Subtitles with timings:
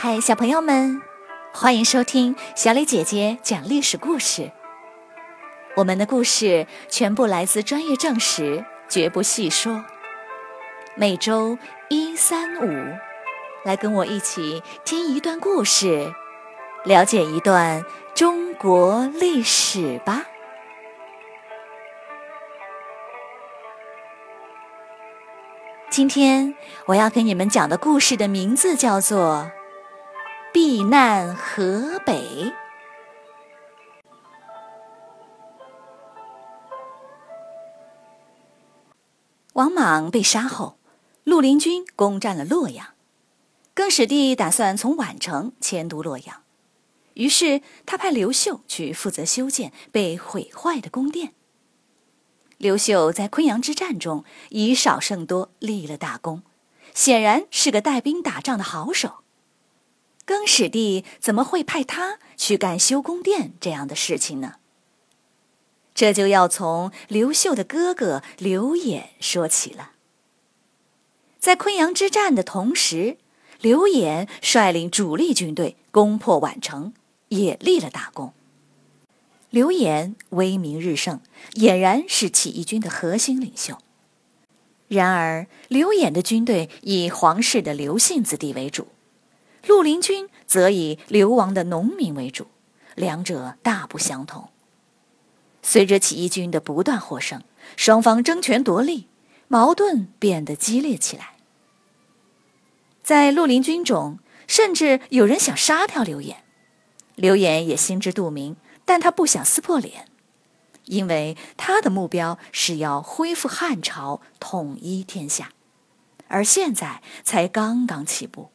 [0.00, 1.02] 嗨，小朋友们，
[1.52, 4.52] 欢迎收听小磊姐姐讲历史故事。
[5.74, 9.84] 我们的故事全部来自专业证实，绝不细说。
[10.94, 11.58] 每周
[11.90, 12.96] 一、三、五，
[13.64, 16.14] 来跟我一起听一段故事，
[16.84, 17.84] 了解一段
[18.14, 20.26] 中国历史吧。
[25.90, 26.54] 今天
[26.86, 29.50] 我要跟你们讲的故事的名字叫做
[30.52, 32.44] 《避难河北》。
[39.52, 40.78] 王莽被杀后，
[41.24, 42.94] 绿林军攻占了洛阳。
[43.74, 46.42] 更始帝打算从宛城迁都洛阳，
[47.14, 51.34] 于是他派刘秀去负责修建被毁坏的宫殿。
[52.56, 56.42] 刘秀在昆阳之战中以少胜多，立了大功，
[56.92, 59.22] 显然是个带兵打仗的好手。
[60.28, 64.56] 更始帝怎么会派他去干修宫殿这样的事情呢？
[65.94, 69.92] 这就要从刘秀的哥哥刘演说起了。
[71.40, 73.16] 在昆阳之战的同时，
[73.62, 76.92] 刘演率领主力军队攻破宛城，
[77.28, 78.34] 也立了大功。
[79.48, 81.22] 刘演威名日盛，
[81.54, 83.78] 俨然是起义军的核心领袖。
[84.88, 88.88] 然而，刘演的军队以皇室的刘姓子弟为主，
[89.62, 92.46] 绿林军则以流亡的农民为主，
[92.94, 94.50] 两者大不相同。
[95.62, 97.42] 随着起义军的不断获胜，
[97.76, 99.08] 双方争权夺利，
[99.48, 101.34] 矛盾变得激烈起来。
[103.02, 106.44] 在绿林军中，甚至有人想杀掉刘演，
[107.16, 108.56] 刘演也心知肚明。
[108.84, 110.06] 但他不想撕破脸，
[110.86, 115.52] 因为他的目标是要恢复汉朝，统一天下，
[116.28, 118.50] 而现在才刚刚起步。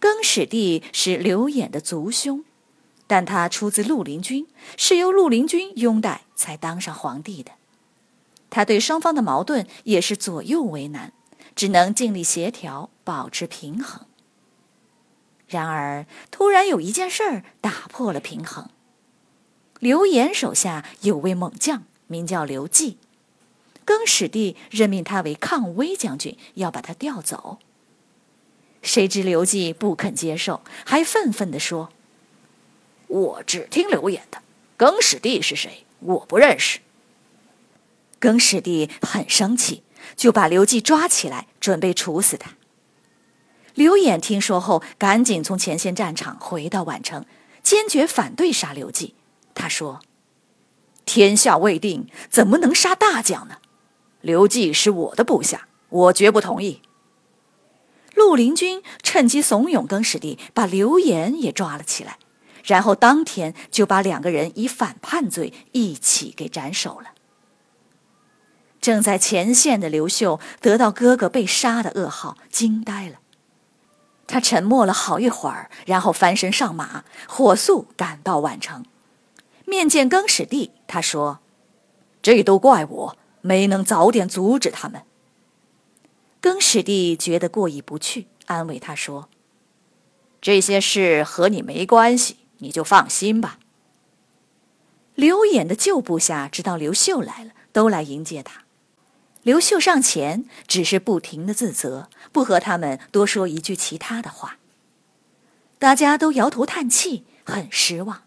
[0.00, 2.42] 更始帝是刘演的族兄，
[3.06, 7.52] 但他出自绿林军，是由绿林军拥戴才当上皇帝的。
[8.48, 11.12] 他对双方的矛盾也是左右为难，
[11.54, 14.06] 只能尽力协调，保持平衡。
[15.46, 18.70] 然而，突然有一件事儿打破了平衡。
[19.80, 22.98] 刘演手下有位猛将，名叫刘季。
[23.84, 27.58] 更始帝任命他为抗威将军，要把他调走。
[28.82, 31.90] 谁知刘季不肯接受，还愤愤地说
[33.08, 34.42] ：“我只听刘演的，
[34.76, 36.80] 耿史弟是谁，我不认识。”
[38.18, 39.82] 耿史弟很生气，
[40.16, 42.52] 就把刘季抓起来，准备处死他。
[43.74, 47.24] 刘演听说后，赶紧从前线战场回到宛城，
[47.62, 49.14] 坚决反对杀刘季。
[49.54, 50.00] 他说
[51.06, 53.58] ：“天下未定，怎么能杀大将呢？
[54.20, 56.82] 刘季是我的部下，我绝不同意。”
[58.14, 62.18] 绿林军趁机怂恿更始帝把刘岩也抓了起来，
[62.64, 67.12] 然后当天就把两个人以反叛罪一起给斩首了。
[68.80, 73.16] 正在前线的刘秀得到哥哥被杀的噩耗，惊呆了。
[74.26, 78.84] 他沉默了好一会儿，然后翻身上马，火速赶到宛城。
[79.66, 81.40] 面见更始帝，他说
[82.22, 85.02] ：“这都怪我没能早点阻止他们。”
[86.40, 89.28] 更始帝觉得过意不去，安慰他说
[90.40, 93.58] ：“这些事和你没关系，你就放心吧。”
[95.14, 98.62] 刘演的旧部下知道刘秀来了，都来迎接他。
[99.42, 104.58] 刘秀上前，只是不停的自责，不和他们多说一句其他的话。
[105.78, 108.22] 大家都摇头叹气，很失望。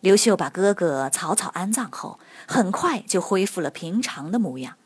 [0.00, 2.18] 刘秀把哥哥草草安葬后，
[2.48, 4.76] 很快就恢复了平常的模样，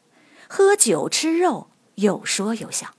[0.49, 1.70] 喝酒吃肉，
[2.01, 2.95] 有说有笑。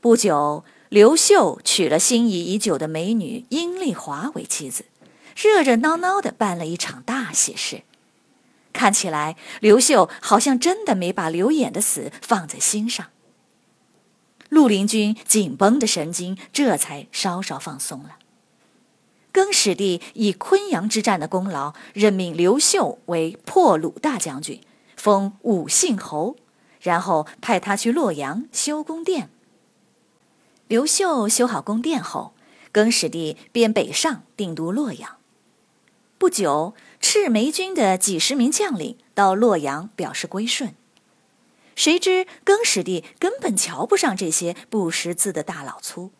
[0.00, 4.84] 不久，刘秀娶了心仪已久的美女阴丽华为妻子，
[5.36, 7.82] 热热闹闹的办了一场大喜事。
[8.72, 13.06] 看起来，刘秀好像真的没把刘演的死放在心上。
[14.48, 18.18] 绿林军紧绷的神经这才稍稍放松了。
[19.32, 24.60] 更始帝以昆阳之战的功劳，任命刘秀为破虏大将军，
[24.96, 26.36] 封武信侯，
[26.86, 29.28] 然后派他去洛阳修宫殿。
[30.68, 32.32] 刘秀修好宫殿后，
[32.70, 35.16] 更始帝便北上定都洛阳。
[36.16, 40.76] 不久，赤眉军的几十名将领到洛阳表示归顺。
[41.74, 46.12] 谁知更始帝根本瞧不上这些不识字的大老粗。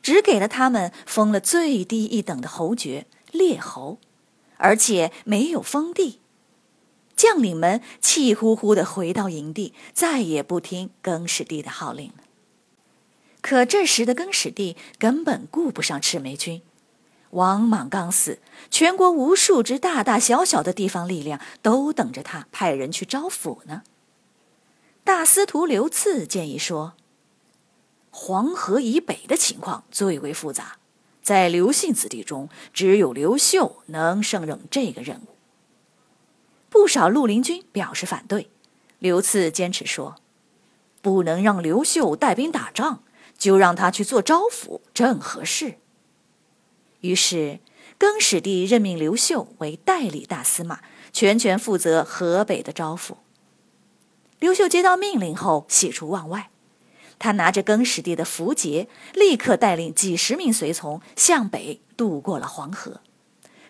[0.00, 3.98] 只给了他们封了最低一等的侯爵列侯，
[4.56, 6.21] 而且没有封地。
[7.22, 12.24] 将领们气呼呼地回到营地，再也不听更始帝的号令了。
[13.40, 16.62] 可这时的更始帝根本顾不上赤眉军。
[17.30, 18.40] 王莽刚死，
[18.72, 23.84] 全国无数支大大小小的地方力量都等着他派人去招抚呢。
[25.04, 26.94] 大司徒刘赐建议说
[28.10, 30.78] ：“黄河以北的情况最为复杂，
[31.22, 35.28] 在刘姓子弟中，只有刘秀能胜任这个任务。”
[36.72, 38.48] 不少绿林军表示反对，
[38.98, 40.16] 刘赐坚持说
[41.02, 43.04] ：“不能让刘秀带兵打仗，
[43.36, 45.74] 就让他去做招抚，正合适。”
[47.02, 47.60] 于是，
[47.98, 50.80] 更始帝任命刘秀为代理大司马，
[51.12, 53.16] 全权负责河北的招抚。
[54.40, 56.48] 刘秀接到命令后，喜出望外。
[57.18, 63.02] 他拿着更始帝的符节，立刻带领几十名随从向北渡过了黄河，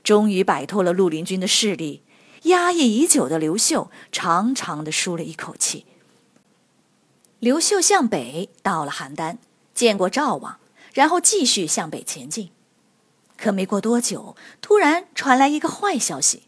[0.04, 2.04] 终于摆脱了绿林军的势力。
[2.44, 5.86] 压抑已久的刘秀长长的舒了一口气。
[7.38, 9.38] 刘秀向北到了邯郸，
[9.74, 10.58] 见过赵王，
[10.94, 12.50] 然后继续向北前进。
[13.36, 16.44] 可没过多久，突然传来一个坏消息。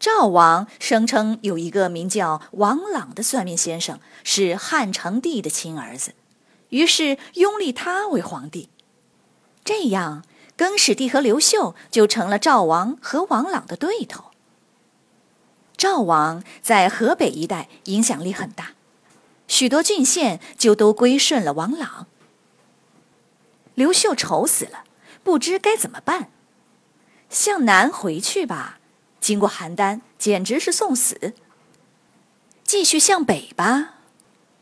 [0.00, 6.14] 赵王声称有一个名叫王朗的算命先生是汉成帝的亲儿子，
[6.70, 8.68] 于是拥立他为皇帝。
[9.64, 10.24] 这样，
[10.56, 14.31] 更始帝和刘秀就成了赵王和王朗的对头。
[15.82, 18.74] 赵王在河北一带影响力很大，
[19.48, 22.06] 许多郡县就都归顺了王朗。
[23.74, 24.84] 刘秀愁死了，
[25.24, 26.30] 不知该怎么办。
[27.28, 28.78] 向南回去吧。
[29.18, 31.34] 经过邯郸，简直是送死。
[32.62, 33.94] 继续向北吧，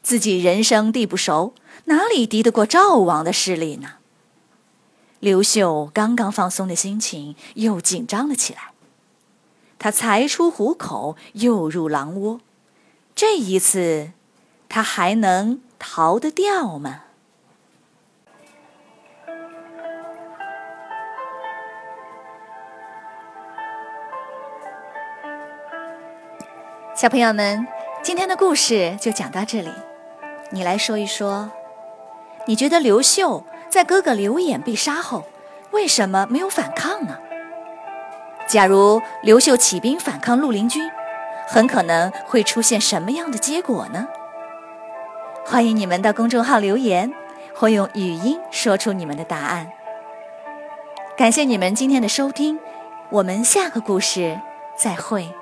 [0.03, 1.53] 自己人生地不熟，
[1.85, 3.97] 哪里敌得过赵王的势力呢？
[5.19, 8.70] 刘秀刚刚放松的心情又紧张了起来。
[9.83, 12.41] 他才出虎口，又入狼窝，
[13.15, 14.11] 这一次，
[14.69, 17.05] 他还能逃得掉吗？
[26.95, 27.67] 小朋友们，
[28.03, 29.71] 今天的故事就讲到这里。
[30.51, 31.51] 你来说一说，
[32.47, 35.25] 你觉得刘秀在哥哥刘演被杀后，
[35.71, 37.19] 为什么没有反抗呢？
[38.51, 40.83] 假如刘秀起兵反抗绿林军，
[41.47, 44.09] 很可能会出现什么样的结果呢？
[45.47, 47.13] 欢迎你们到公众号留言，
[47.55, 49.71] 或用语音说出你们的答案。
[51.17, 52.59] 感谢你们今天的收听，
[53.11, 54.41] 我们下个故事
[54.77, 55.33] 再会。